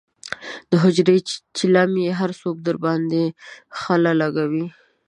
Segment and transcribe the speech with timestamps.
[0.69, 1.17] د حجرې
[1.57, 3.23] چیلم یې هر څوک درباندې
[3.79, 4.65] خله لکوي.